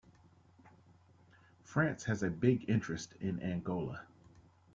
France 1.63 2.05
has 2.05 2.23
a 2.23 2.31
big 2.31 2.67
interest 2.67 3.13
in 3.21 3.39
Angola. 3.43 4.07